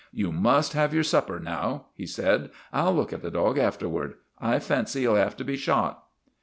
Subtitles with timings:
[0.25, 4.15] "You must have your supper now," he said." I '11 look at the dog afterward.
[4.39, 6.05] I fancy he 'U have to be shot."